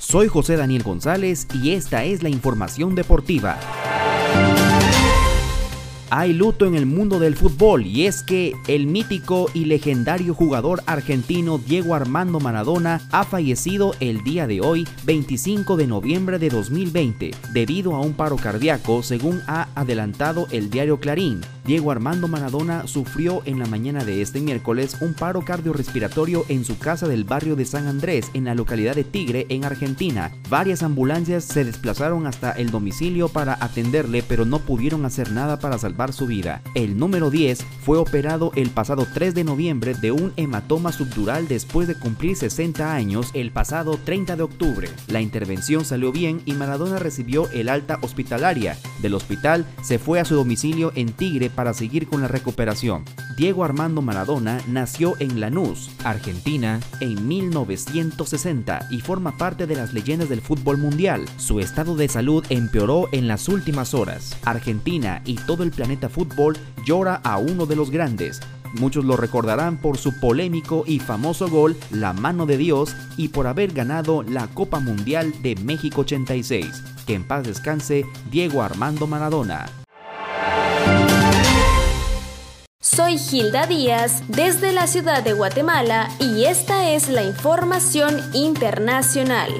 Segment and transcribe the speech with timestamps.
[0.00, 3.58] Soy José Daniel González y esta es la información deportiva.
[6.10, 10.82] Hay luto en el mundo del fútbol y es que el mítico y legendario jugador
[10.86, 17.32] argentino Diego Armando Maradona ha fallecido el día de hoy, 25 de noviembre de 2020,
[17.52, 21.42] debido a un paro cardíaco, según ha adelantado el diario Clarín.
[21.66, 26.78] Diego Armando Maradona sufrió en la mañana de este miércoles un paro cardiorrespiratorio en su
[26.78, 30.32] casa del barrio de San Andrés, en la localidad de Tigre, en Argentina.
[30.48, 35.76] Varias ambulancias se desplazaron hasta el domicilio para atenderle, pero no pudieron hacer nada para
[35.76, 36.62] salvar su vida.
[36.74, 41.88] El número 10 fue operado el pasado 3 de noviembre de un hematoma subdural después
[41.88, 44.88] de cumplir 60 años el pasado 30 de octubre.
[45.08, 48.78] La intervención salió bien y Maradona recibió el alta hospitalaria.
[49.02, 53.04] Del hospital se fue a su domicilio en Tigre para seguir con la recuperación.
[53.36, 60.28] Diego Armando Maradona nació en Lanús, Argentina, en 1960 y forma parte de las leyendas
[60.28, 61.24] del fútbol mundial.
[61.38, 64.36] Su estado de salud empeoró en las últimas horas.
[64.44, 68.40] Argentina y todo el planeta fútbol llora a uno de los grandes,
[68.74, 73.46] Muchos lo recordarán por su polémico y famoso gol La mano de Dios y por
[73.46, 76.66] haber ganado la Copa Mundial de México 86.
[77.06, 79.66] Que en paz descanse Diego Armando Maradona.
[82.80, 89.50] Soy Hilda Díaz desde la ciudad de Guatemala y esta es la información internacional.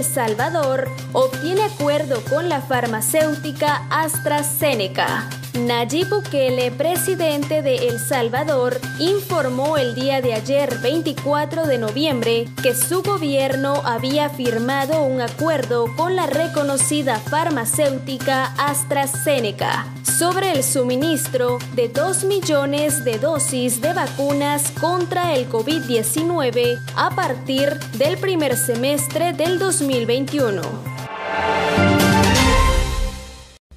[0.00, 5.28] El Salvador obtiene acuerdo con la farmacéutica AstraZeneca.
[5.52, 12.74] Nayib Bukele, presidente de El Salvador, informó el día de ayer, 24 de noviembre, que
[12.74, 19.84] su gobierno había firmado un acuerdo con la reconocida farmacéutica AstraZeneca
[20.20, 27.70] sobre el suministro de 2 millones de dosis de vacunas contra el COVID-19 a partir
[27.96, 30.60] del primer semestre del 2021.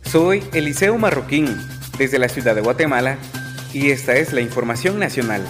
[0.02, 1.48] Soy Eliseo Marroquín,
[1.98, 3.18] desde la ciudad de Guatemala,
[3.72, 5.44] y esta es la información nacional.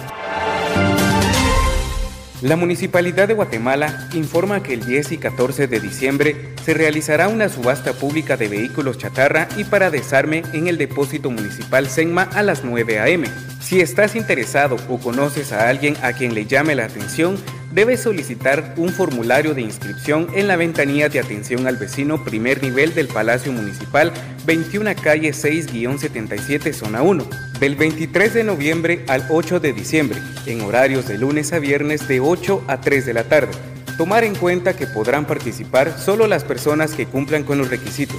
[2.44, 7.48] La Municipalidad de Guatemala informa que el 10 y 14 de diciembre se realizará una
[7.48, 12.62] subasta pública de vehículos chatarra y para desarme en el depósito municipal Senma a las
[12.62, 13.26] 9 a.m.
[13.62, 17.38] Si estás interesado o conoces a alguien a quien le llame la atención,
[17.74, 22.94] debes solicitar un formulario de inscripción en la ventanilla de atención al vecino primer nivel
[22.94, 24.12] del Palacio Municipal
[24.46, 27.26] 21 calle 6-77 zona 1,
[27.58, 32.20] del 23 de noviembre al 8 de diciembre, en horarios de lunes a viernes de
[32.20, 33.52] 8 a 3 de la tarde.
[33.98, 38.18] Tomar en cuenta que podrán participar solo las personas que cumplan con los requisitos.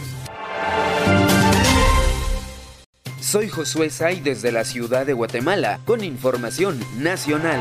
[3.22, 7.60] Soy Josué Say desde la ciudad de Guatemala con información nacional.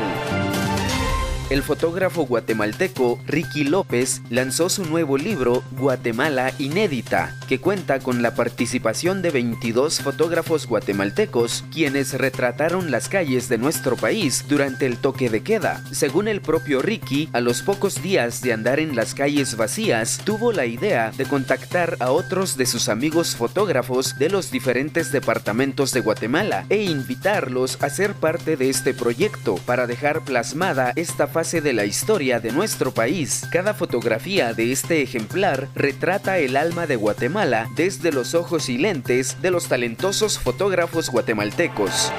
[1.51, 8.33] El fotógrafo guatemalteco Ricky López lanzó su nuevo libro Guatemala Inédita, que cuenta con la
[8.33, 15.29] participación de 22 fotógrafos guatemaltecos, quienes retrataron las calles de nuestro país durante el toque
[15.29, 15.83] de queda.
[15.91, 20.51] Según el propio Ricky, a los pocos días de andar en las calles vacías, tuvo
[20.51, 25.99] la idea de contactar a otros de sus amigos fotógrafos de los diferentes departamentos de
[25.99, 31.73] Guatemala e invitarlos a ser parte de este proyecto para dejar plasmada esta fase de
[31.73, 33.45] la historia de nuestro país.
[33.51, 39.41] Cada fotografía de este ejemplar retrata el alma de Guatemala desde los ojos y lentes
[39.41, 42.09] de los talentosos fotógrafos guatemaltecos.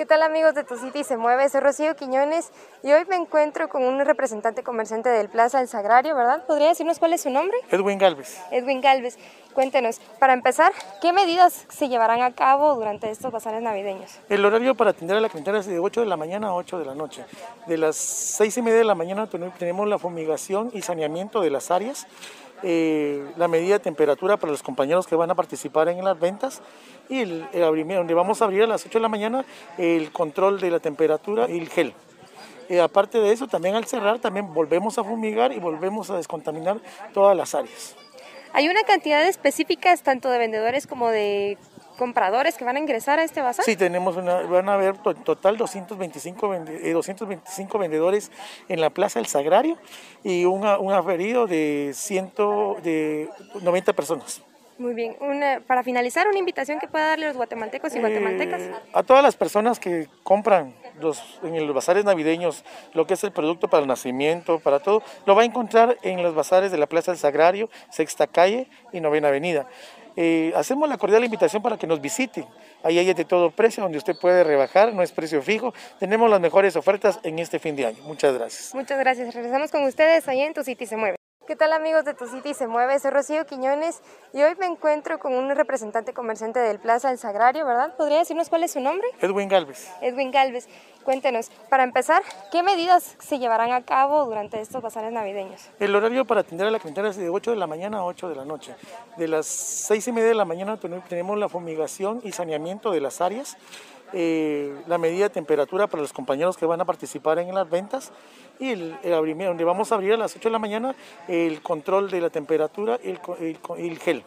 [0.00, 1.46] ¿Qué tal amigos de Tu City se mueve?
[1.50, 2.52] Soy Rocío Quiñones
[2.82, 6.46] y hoy me encuentro con un representante comerciante del Plaza del Sagrario, ¿verdad?
[6.46, 7.54] ¿Podría decirnos cuál es su nombre?
[7.70, 8.40] Edwin Galvez.
[8.50, 9.18] Edwin Galvez.
[9.52, 10.72] Cuéntenos, para empezar,
[11.02, 14.18] ¿qué medidas se llevarán a cabo durante estos bazares navideños?
[14.30, 16.78] El horario para atender a la clientela es de 8 de la mañana a 8
[16.78, 17.26] de la noche.
[17.66, 21.70] De las 6 y media de la mañana tenemos la fumigación y saneamiento de las
[21.70, 22.06] áreas,
[22.62, 26.60] eh, la medida de temperatura para los compañeros que van a participar en las ventas
[27.08, 29.44] y el, donde vamos a abrir a las 8 de la mañana
[29.78, 31.94] el control de la temperatura y el gel.
[32.68, 36.78] Eh, aparte de eso, también al cerrar, también volvemos a fumigar y volvemos a descontaminar
[37.12, 37.96] todas las áreas.
[38.52, 41.56] ¿Hay una cantidad específica tanto de vendedores como de
[42.00, 43.62] compradores que van a ingresar a este bazar?
[43.62, 46.48] Sí, tenemos una, van a haber total 225,
[46.94, 48.32] 225 eh, vendedores
[48.70, 49.76] en la Plaza del Sagrario
[50.24, 52.32] y un, un aferido de, 100,
[52.82, 53.28] de
[53.60, 54.40] 90 personas.
[54.78, 55.14] Muy bien.
[55.66, 58.62] para finalizar, una invitación que pueda darle a los guatemaltecos y eh, guatemaltecas.
[58.94, 62.64] A todas las personas que compran los, en los bazares navideños
[62.94, 66.22] lo que es el producto para el nacimiento, para todo, lo va a encontrar en
[66.22, 69.66] los bazares de la Plaza del Sagrario, Sexta Calle y Novena Avenida.
[70.16, 72.46] Eh, hacemos la cordial invitación para que nos visiten
[72.82, 75.74] Ahí hay de todo precio, donde usted puede rebajar, no es precio fijo.
[75.98, 78.02] Tenemos las mejores ofertas en este fin de año.
[78.04, 78.74] Muchas gracias.
[78.74, 79.34] Muchas gracias.
[79.34, 81.19] Regresamos con ustedes ahí en Tu City se mueve.
[81.50, 82.96] ¿Qué tal amigos de Tu City se mueve?
[83.00, 84.02] Soy Rocío Quiñones
[84.32, 87.96] y hoy me encuentro con un representante comerciante del Plaza El Sagrario, ¿verdad?
[87.96, 89.08] ¿Podría decirnos cuál es su nombre?
[89.20, 89.90] Edwin Galvez.
[90.00, 90.68] Edwin Galvez.
[91.02, 95.68] Cuéntenos, para empezar, ¿qué medidas se llevarán a cabo durante estos bazares navideños?
[95.80, 98.28] El horario para atender a la clientela es de 8 de la mañana a 8
[98.28, 98.76] de la noche.
[99.16, 103.20] De las 6 y media de la mañana tenemos la fumigación y saneamiento de las
[103.20, 103.56] áreas,
[104.12, 108.12] eh, la medida de temperatura para los compañeros que van a participar en las ventas
[108.58, 110.94] y el, donde vamos a abrir a las 8 de la mañana
[111.28, 113.16] el control de la temperatura y
[113.78, 114.22] el, gel.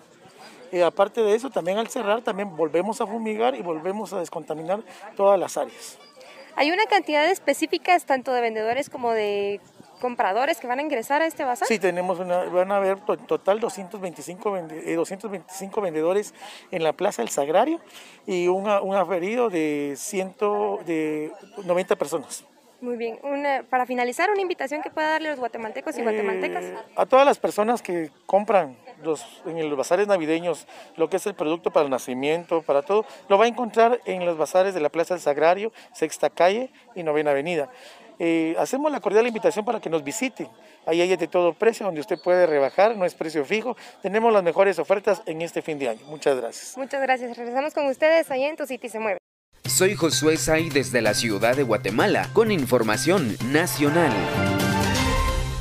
[0.72, 4.82] Eh, aparte de eso, también al cerrar, también volvemos a fumigar y volvemos a descontaminar
[5.16, 6.00] todas las áreas.
[6.56, 9.60] ¿Hay una cantidad específica tanto de vendedores como de
[10.04, 11.66] compradores que van a ingresar a este bazar?
[11.66, 14.58] Sí, tenemos una, van a haber total 225,
[14.96, 16.34] 225 eh, vendedores
[16.72, 17.80] en la Plaza del Sagrario
[18.28, 20.36] y un aferido de, 100,
[20.86, 21.32] de
[21.64, 22.44] 90 personas.
[22.82, 23.18] Muy bien.
[23.70, 26.66] para finalizar, una invitación que pueda darle a los guatemaltecos y eh, guatemaltecas.
[26.98, 30.68] A todas las personas que compran los, en los bazares navideños
[30.98, 34.26] lo que es el producto para el nacimiento, para todo, lo va a encontrar en
[34.26, 37.70] los bazares de la Plaza del Sagrario, Sexta Calle y Novena Avenida.
[38.20, 40.48] Eh, hacemos la cordial invitación para que nos visiten.
[40.86, 43.76] Ahí hay de todo precio, donde usted puede rebajar, no es precio fijo.
[44.02, 46.02] Tenemos las mejores ofertas en este fin de año.
[46.08, 46.78] Muchas gracias.
[46.78, 47.38] Muchas gracias.
[47.38, 49.18] Regresamos con ustedes ahí en Tu City Se Mueve.
[49.66, 54.12] Soy Josué Say desde la ciudad de Guatemala con información nacional.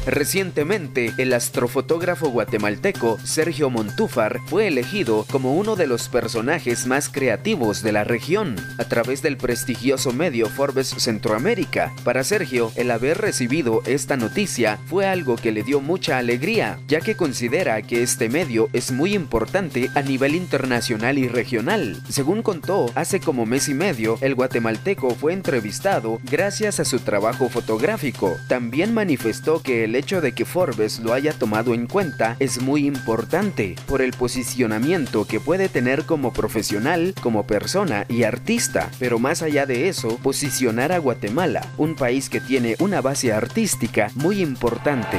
[0.07, 7.83] Recientemente, el astrofotógrafo guatemalteco Sergio Montúfar fue elegido como uno de los personajes más creativos
[7.85, 11.93] de la región a través del prestigioso medio Forbes Centroamérica.
[12.03, 17.01] Para Sergio, el haber recibido esta noticia fue algo que le dio mucha alegría, ya
[17.01, 22.03] que considera que este medio es muy importante a nivel internacional y regional.
[22.09, 27.49] Según contó, hace como mes y medio, el guatemalteco fue entrevistado gracias a su trabajo
[27.49, 28.37] fotográfico.
[28.49, 32.63] También manifestó que el el hecho de que Forbes lo haya tomado en cuenta es
[32.63, 38.91] muy importante por el posicionamiento que puede tener como profesional, como persona y artista.
[38.99, 44.09] Pero más allá de eso, posicionar a Guatemala, un país que tiene una base artística
[44.15, 45.19] muy importante.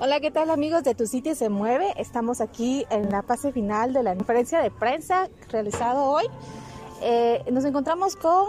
[0.00, 1.92] Hola, ¿qué tal amigos de Tu Sitio Se Mueve?
[1.98, 6.24] Estamos aquí en la fase final de la conferencia de prensa realizado hoy.
[7.02, 8.46] Eh, nos encontramos con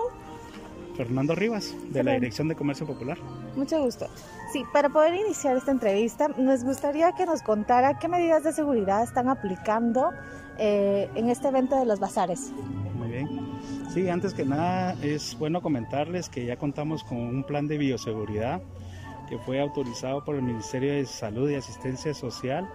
[0.95, 3.17] Fernando Rivas, de la Dirección de Comercio Popular.
[3.55, 4.07] Mucho gusto.
[4.51, 9.03] Sí, para poder iniciar esta entrevista, nos gustaría que nos contara qué medidas de seguridad
[9.03, 10.11] están aplicando
[10.57, 12.51] eh, en este evento de los bazares.
[12.95, 13.27] Muy bien.
[13.93, 18.61] Sí, antes que nada es bueno comentarles que ya contamos con un plan de bioseguridad
[19.29, 22.69] que fue autorizado por el Ministerio de Salud y Asistencia Social,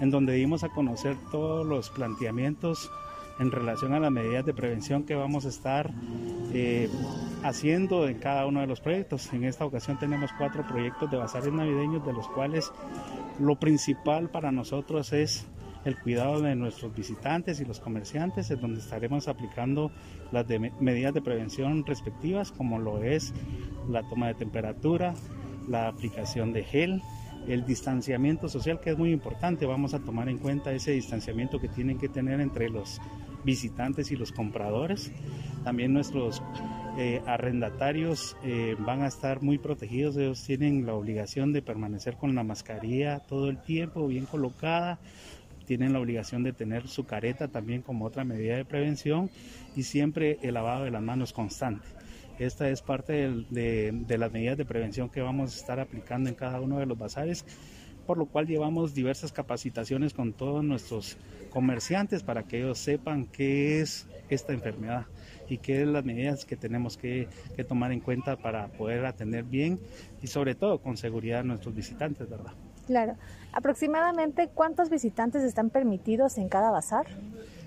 [0.00, 2.90] en donde dimos a conocer todos los planteamientos
[3.38, 5.90] en relación a las medidas de prevención que vamos a estar
[6.52, 6.90] eh,
[7.42, 9.32] haciendo en cada uno de los proyectos.
[9.32, 12.70] En esta ocasión tenemos cuatro proyectos de bazares navideños, de los cuales
[13.38, 15.46] lo principal para nosotros es
[15.84, 19.90] el cuidado de nuestros visitantes y los comerciantes, en donde estaremos aplicando
[20.30, 20.46] las
[20.78, 23.32] medidas de prevención respectivas, como lo es
[23.88, 25.14] la toma de temperatura,
[25.68, 27.02] la aplicación de gel,
[27.48, 29.64] el distanciamiento social, que es muy importante.
[29.64, 33.00] Vamos a tomar en cuenta ese distanciamiento que tienen que tener entre los
[33.44, 35.12] visitantes y los compradores.
[35.64, 36.42] También nuestros
[36.98, 42.34] eh, arrendatarios eh, van a estar muy protegidos, ellos tienen la obligación de permanecer con
[42.34, 44.98] la mascarilla todo el tiempo, bien colocada,
[45.66, 49.30] tienen la obligación de tener su careta también como otra medida de prevención
[49.76, 51.86] y siempre el lavado de las manos constante.
[52.38, 56.34] Esta es parte de, de las medidas de prevención que vamos a estar aplicando en
[56.34, 57.44] cada uno de los bazares
[58.10, 61.16] por lo cual llevamos diversas capacitaciones con todos nuestros
[61.48, 65.06] comerciantes para que ellos sepan qué es esta enfermedad
[65.48, 67.28] y qué es las medidas que tenemos que,
[67.68, 69.78] tomar en cuenta para poder atender bien
[70.20, 72.50] y sobre todo con seguridad a nuestros visitantes, ¿verdad?
[72.88, 73.14] Claro.
[73.52, 77.06] ¿Aproximadamente cuántos visitantes están permitidos en cada bazar?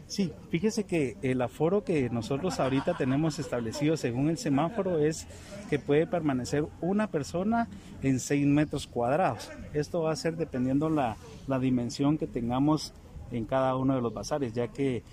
[0.08, 5.28] Sí, fíjese que el aforo que nosotros ahorita tenemos establecido según el semáforo es
[5.70, 7.68] que puede permanecer una persona
[8.02, 9.50] en 6 metros cuadrados.
[9.74, 11.16] Esto va a ser dependiendo la,
[11.48, 12.94] la dimensión que tengamos
[13.32, 15.04] en cada uno de los bazares, ya que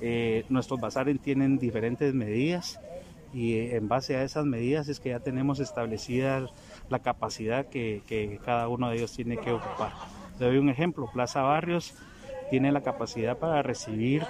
[0.00, 2.80] eh, nuestros bazares tienen diferentes medidas
[3.32, 6.46] y eh, en base a esas medidas es que ya tenemos establecida
[6.88, 9.92] la capacidad que, que cada uno de ellos tiene que ocupar.
[10.38, 11.94] Le doy un ejemplo, Plaza Barrios
[12.50, 14.24] tiene la capacidad para recibir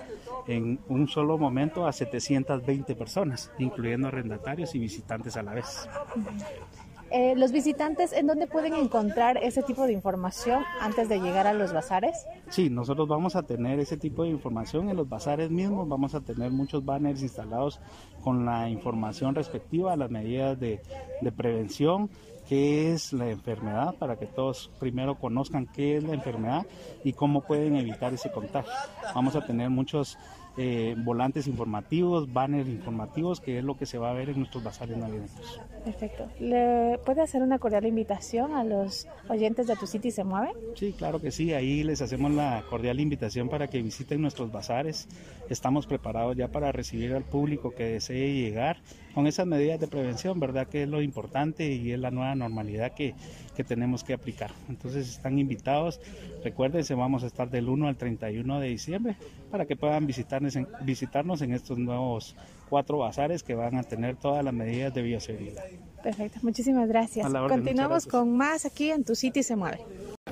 [0.47, 5.89] en un solo momento a 720 personas, incluyendo arrendatarios y visitantes a la vez.
[7.11, 11.55] Eh, ¿Los visitantes en dónde pueden encontrar ese tipo de información antes de llegar a
[11.55, 12.27] los bazares?
[12.50, 16.21] Sí, nosotros vamos a tener ese tipo de información en los bazares mismos, vamos a
[16.21, 17.81] tener muchos banners instalados
[18.23, 20.81] con la información respectiva a las medidas de,
[21.21, 22.11] de prevención
[22.49, 26.67] qué es la enfermedad para que todos primero conozcan qué es la enfermedad
[27.05, 28.73] y cómo pueden evitar ese contagio.
[29.15, 30.17] Vamos a tener muchos
[30.61, 34.65] eh, volantes informativos, banners informativos, que es lo que se va a ver en nuestros
[34.65, 35.61] bazares navideños.
[35.85, 36.27] Perfecto.
[36.41, 40.53] ¿Le puede hacer una cordial invitación a los oyentes de Tu City Se Mueve?
[40.75, 41.55] Sí, claro que sí.
[41.55, 45.07] Ahí les hacemos la cordial invitación para que visiten nuestros bazares.
[45.49, 48.79] Estamos preparados ya para recibir al público que desee llegar
[49.19, 50.69] con esas medidas de prevención, ¿verdad?
[50.69, 53.17] Que es lo importante y es la nueva normalidad que,
[53.57, 54.53] que tenemos que aplicar.
[54.69, 56.01] Entonces están invitados.
[56.45, 59.17] Recuérdense, vamos a estar del 1 al 31 de diciembre
[59.51, 62.37] para que puedan visitarnos en, visitarnos en estos nuevos
[62.69, 65.65] cuatro bazares que van a tener todas las medidas de bioseguridad.
[66.01, 67.27] Perfecto, muchísimas gracias.
[67.49, 69.81] Continuamos con más aquí en Tu City se mueve.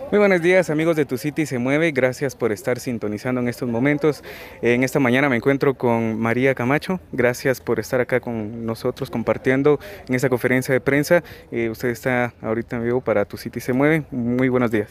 [0.08, 3.68] Muy buenos días amigos de Tu City se mueve, gracias por estar sintonizando en estos
[3.68, 4.22] momentos.
[4.62, 9.80] En esta mañana me encuentro con María Camacho, gracias por estar acá con nosotros compartiendo
[10.08, 11.24] en esta conferencia de prensa.
[11.50, 14.90] Eh, usted está ahorita en vivo para Tu City se mueve, muy buenos días.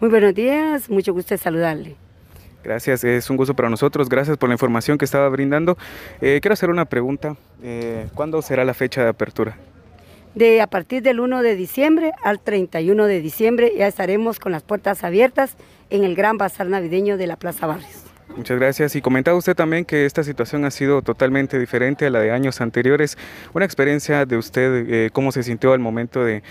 [0.00, 1.96] Muy buenos días, mucho gusto de saludarle.
[2.64, 4.08] Gracias, es un gusto para nosotros.
[4.08, 5.76] Gracias por la información que estaba brindando.
[6.22, 7.36] Eh, quiero hacer una pregunta.
[7.62, 9.58] Eh, ¿Cuándo será la fecha de apertura?
[10.34, 14.64] De a partir del 1 de diciembre al 31 de diciembre ya estaremos con las
[14.64, 15.56] puertas abiertas
[15.90, 18.04] en el gran bazar navideño de la Plaza Barrios.
[18.36, 18.96] Muchas gracias.
[18.96, 22.60] Y comentaba usted también que esta situación ha sido totalmente diferente a la de años
[22.60, 23.16] anteriores.
[23.52, 26.42] Una experiencia de usted, eh, cómo se sintió al momento de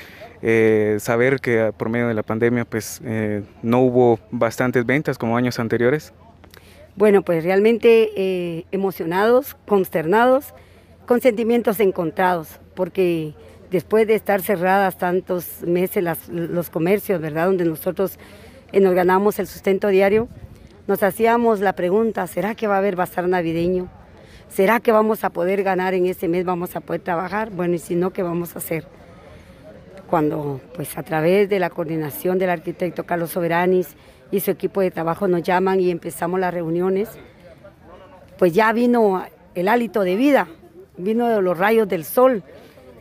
[0.42, 5.36] eh, saber que por medio de la pandemia pues eh, no hubo bastantes ventas como
[5.36, 6.14] años anteriores.
[6.96, 10.54] Bueno, pues realmente emocionados, consternados,
[11.08, 13.34] con sentimientos encontrados, porque
[13.74, 17.48] después de estar cerradas tantos meses los comercios, ¿verdad?
[17.48, 18.20] Donde nosotros
[18.72, 20.28] nos ganamos el sustento diario,
[20.86, 23.90] nos hacíamos la pregunta, ¿será que va a haber bazar navideño?
[24.48, 27.50] ¿Será que vamos a poder ganar en ese mes, vamos a poder trabajar?
[27.50, 28.86] Bueno, y si no, ¿qué vamos a hacer?
[30.08, 33.96] Cuando, pues a través de la coordinación del arquitecto Carlos Soberanis
[34.30, 37.10] y su equipo de trabajo nos llaman y empezamos las reuniones,
[38.38, 39.24] pues ya vino
[39.56, 40.48] el hálito de vida,
[40.96, 42.44] vino de los rayos del sol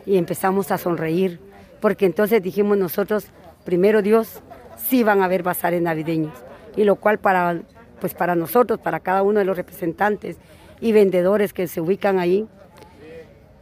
[0.06, 1.40] y empezamos a sonreír,
[1.80, 3.26] porque entonces dijimos nosotros,
[3.64, 4.42] primero Dios,
[4.76, 6.34] sí van a haber bazares navideños
[6.76, 7.62] y lo cual para,
[8.00, 10.36] pues para nosotros, para cada uno de los representantes
[10.80, 12.46] y vendedores que se ubican ahí,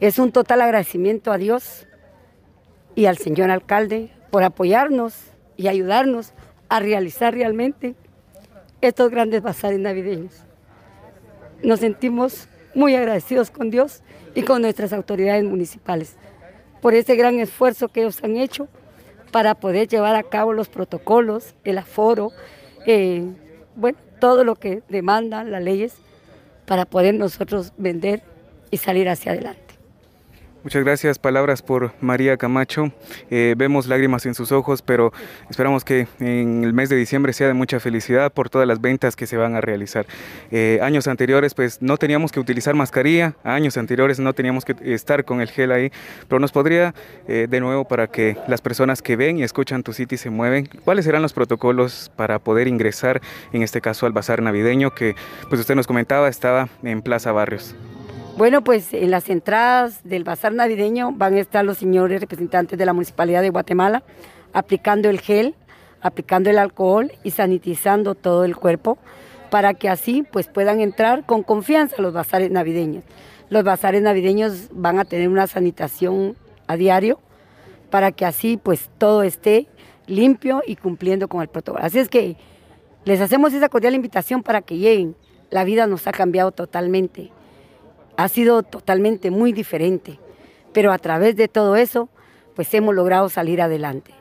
[0.01, 1.87] es un total agradecimiento a Dios
[2.95, 5.15] y al señor alcalde por apoyarnos
[5.57, 6.33] y ayudarnos
[6.69, 7.95] a realizar realmente
[8.81, 10.45] estos grandes bazares navideños.
[11.63, 14.03] Nos sentimos muy agradecidos con Dios
[14.35, 16.17] y con nuestras autoridades municipales
[16.81, 18.69] por ese gran esfuerzo que ellos han hecho
[19.31, 22.33] para poder llevar a cabo los protocolos, el aforo,
[22.87, 23.25] eh,
[23.77, 25.95] bueno, todo lo que demandan las leyes
[26.67, 28.23] para poder nosotros vender
[28.71, 29.70] y salir hacia adelante.
[30.63, 32.93] Muchas gracias, palabras por María Camacho.
[33.31, 35.11] Eh, vemos lágrimas en sus ojos, pero
[35.49, 39.17] esperamos que en el mes de diciembre sea de mucha felicidad por todas las ventas
[39.17, 40.05] que se van a realizar.
[40.51, 45.25] Eh, años anteriores, pues no teníamos que utilizar mascarilla, años anteriores no teníamos que estar
[45.25, 45.91] con el gel ahí,
[46.29, 46.95] pero nos podría,
[47.27, 50.69] eh, de nuevo, para que las personas que ven y escuchan tu sitio se mueven,
[50.85, 53.23] ¿cuáles serán los protocolos para poder ingresar,
[53.55, 55.17] en este caso, al bazar navideño que,
[55.49, 57.75] pues usted nos comentaba, estaba en Plaza Barrios?
[58.41, 62.87] Bueno, pues en las entradas del bazar navideño van a estar los señores representantes de
[62.87, 64.03] la Municipalidad de Guatemala
[64.55, 65.55] aplicando el gel,
[66.01, 68.97] aplicando el alcohol y sanitizando todo el cuerpo
[69.51, 73.05] para que así pues puedan entrar con confianza a los bazares navideños.
[73.51, 76.35] Los bazares navideños van a tener una sanitación
[76.67, 77.21] a diario
[77.91, 79.67] para que así pues todo esté
[80.07, 81.85] limpio y cumpliendo con el protocolo.
[81.85, 82.39] Así es que
[83.05, 85.15] les hacemos esa cordial invitación para que lleguen.
[85.51, 87.33] La vida nos ha cambiado totalmente
[88.23, 90.19] ha sido totalmente muy diferente,
[90.73, 92.09] pero a través de todo eso,
[92.55, 94.13] pues hemos logrado salir adelante.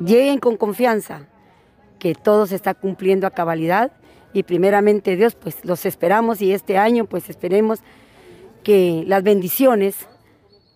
[0.00, 1.26] Lleguen con confianza,
[1.98, 3.92] que todo se está cumpliendo a cabalidad
[4.32, 7.80] y primeramente Dios, pues los esperamos y este año pues esperemos
[8.62, 9.96] que las bendiciones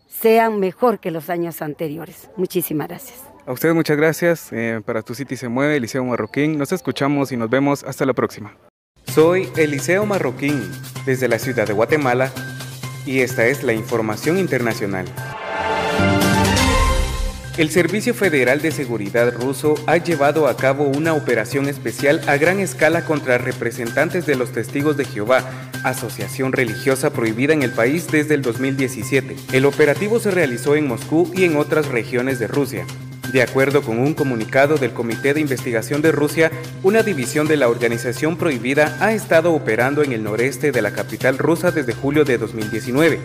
[0.08, 2.30] sean mejor que los años anteriores.
[2.36, 3.20] Muchísimas gracias.
[3.44, 4.52] A ustedes muchas gracias.
[4.52, 6.56] Eh, para Tu City se mueve, Eliseo Marroquín.
[6.56, 7.84] Nos escuchamos y nos vemos.
[7.84, 8.56] Hasta la próxima.
[9.14, 10.62] Soy Eliseo Marroquín
[11.04, 12.32] desde la ciudad de Guatemala
[13.04, 15.04] y esta es la información internacional.
[17.58, 22.58] El Servicio Federal de Seguridad ruso ha llevado a cabo una operación especial a gran
[22.58, 25.44] escala contra representantes de los testigos de Jehová,
[25.84, 29.36] asociación religiosa prohibida en el país desde el 2017.
[29.52, 32.86] El operativo se realizó en Moscú y en otras regiones de Rusia.
[33.32, 36.50] De acuerdo con un comunicado del Comité de Investigación de Rusia,
[36.82, 41.38] una división de la organización prohibida ha estado operando en el noreste de la capital
[41.38, 43.18] rusa desde julio de 2019.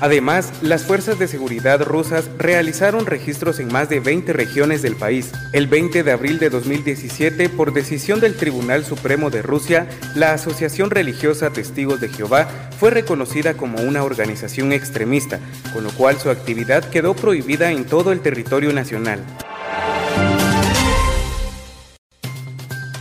[0.00, 5.32] Además, las fuerzas de seguridad rusas realizaron registros en más de 20 regiones del país.
[5.52, 10.90] El 20 de abril de 2017, por decisión del Tribunal Supremo de Rusia, la Asociación
[10.90, 15.40] Religiosa Testigos de Jehová fue reconocida como una organización extremista,
[15.72, 19.20] con lo cual su actividad quedó prohibida en todo el territorio nacional.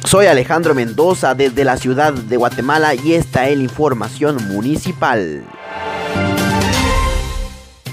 [0.03, 5.43] Soy Alejandro Mendoza desde la ciudad de Guatemala y esta es la información municipal.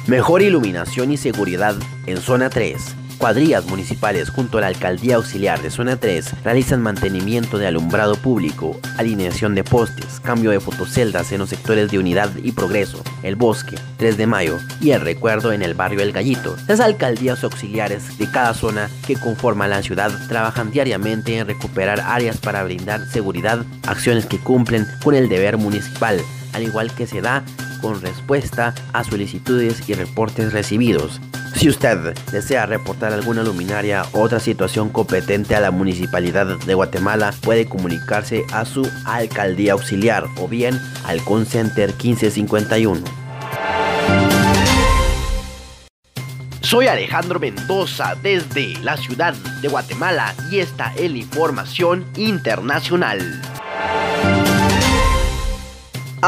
[0.06, 2.94] Mejor iluminación y seguridad en Zona 3.
[3.16, 8.78] Cuadrillas municipales junto a la Alcaldía Auxiliar de Zona 3 realizan mantenimiento de alumbrado público,
[8.98, 13.78] alineación de postes, cambio de fotoceldas en los sectores de Unidad y Progreso, El Bosque,
[13.96, 16.54] 3 de Mayo y El Recuerdo en el barrio El Gallito.
[16.68, 22.36] Las alcaldías auxiliares de cada zona que conforman la ciudad trabajan diariamente en recuperar áreas
[22.36, 26.20] para brindar seguridad, acciones que cumplen con el deber municipal,
[26.52, 27.42] al igual que se da
[27.84, 31.20] con respuesta a solicitudes y reportes recibidos.
[31.54, 37.34] Si usted desea reportar alguna luminaria o otra situación competente a la Municipalidad de Guatemala,
[37.42, 43.02] puede comunicarse a su alcaldía auxiliar o bien al Concenter 1551.
[46.62, 53.42] Soy Alejandro Mendoza desde la ciudad de Guatemala y esta es información internacional.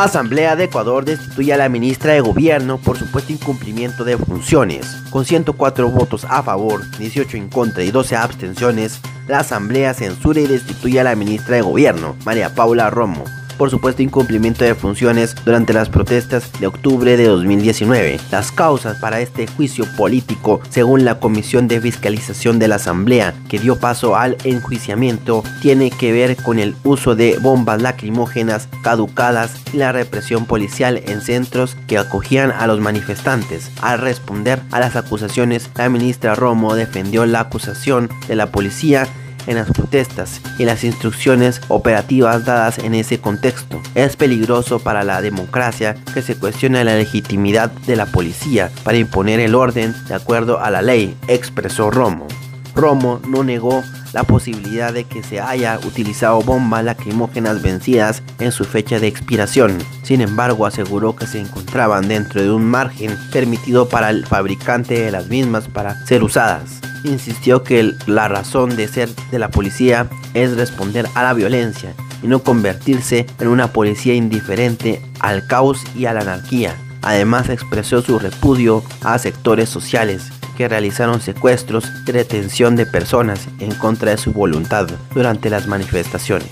[0.02, 4.86] Asamblea de Ecuador destituye a la ministra de Gobierno por supuesto incumplimiento de funciones.
[5.10, 10.46] Con 104 votos a favor, 18 en contra y 12 abstenciones, la Asamblea censura y
[10.46, 13.24] destituye a la ministra de Gobierno, María Paula Romo,
[13.56, 18.18] por supuesto incumplimiento de funciones durante las protestas de octubre de 2019.
[18.30, 23.58] Las causas para este juicio político, según la Comisión de Fiscalización de la Asamblea, que
[23.58, 29.78] dio paso al enjuiciamiento, tiene que ver con el uso de bombas lacrimógenas caducadas y
[29.78, 33.70] la represión policial en centros que acogían a los manifestantes.
[33.80, 39.08] Al responder a las acusaciones, la ministra Romo defendió la acusación de la policía
[39.46, 43.80] en las protestas y las instrucciones operativas dadas en ese contexto.
[43.94, 49.40] Es peligroso para la democracia que se cuestione la legitimidad de la policía para imponer
[49.40, 52.26] el orden de acuerdo a la ley, expresó Romo.
[52.74, 53.82] Romo no negó
[54.12, 59.78] la posibilidad de que se haya utilizado bombas lacrimógenas vencidas en su fecha de expiración.
[60.02, 65.10] Sin embargo, aseguró que se encontraban dentro de un margen permitido para el fabricante de
[65.10, 70.56] las mismas para ser usadas insistió que la razón de ser de la policía es
[70.56, 76.12] responder a la violencia y no convertirse en una policía indiferente al caos y a
[76.12, 76.74] la anarquía.
[77.02, 83.74] Además expresó su repudio a sectores sociales que realizaron secuestros y detención de personas en
[83.74, 86.50] contra de su voluntad durante las manifestaciones.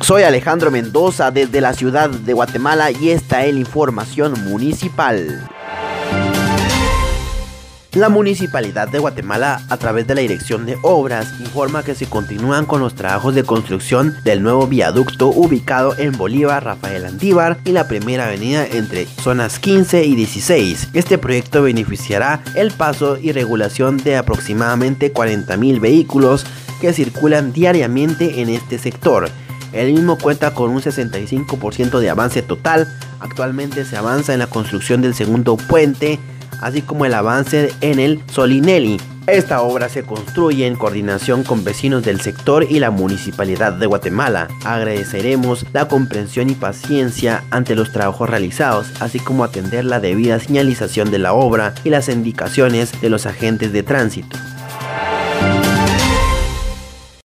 [0.00, 5.48] Soy Alejandro Mendoza desde la ciudad de Guatemala y esta es la información municipal.
[7.96, 12.66] La Municipalidad de Guatemala, a través de la Dirección de Obras, informa que se continúan
[12.66, 17.88] con los trabajos de construcción del nuevo viaducto ubicado en Bolívar, Rafael Andívar y la
[17.88, 20.90] primera avenida entre zonas 15 y 16.
[20.92, 26.44] Este proyecto beneficiará el paso y regulación de aproximadamente 40.000 vehículos
[26.82, 29.30] que circulan diariamente en este sector.
[29.72, 32.86] El mismo cuenta con un 65% de avance total.
[33.20, 36.20] Actualmente se avanza en la construcción del segundo puente
[36.60, 38.98] así como el avance en el Solinelli.
[39.26, 44.46] Esta obra se construye en coordinación con vecinos del sector y la Municipalidad de Guatemala.
[44.64, 51.10] Agradeceremos la comprensión y paciencia ante los trabajos realizados, así como atender la debida señalización
[51.10, 54.36] de la obra y las indicaciones de los agentes de tránsito.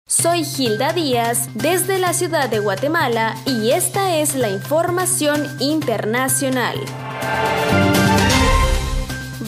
[0.07, 6.77] Soy Gilda Díaz desde la ciudad de Guatemala y esta es la información internacional.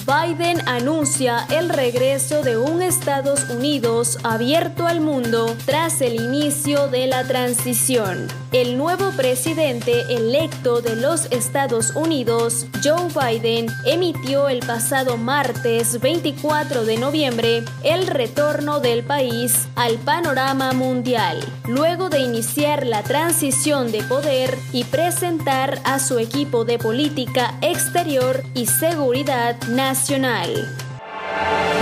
[0.05, 7.07] Biden anuncia el regreso de un Estados Unidos abierto al mundo tras el inicio de
[7.07, 8.27] la transición.
[8.51, 16.83] El nuevo presidente electo de los Estados Unidos, Joe Biden, emitió el pasado martes 24
[16.83, 24.03] de noviembre el retorno del país al panorama mundial, luego de iniciar la transición de
[24.03, 29.55] poder y presentar a su equipo de política exterior y seguridad
[29.91, 31.80] nacional.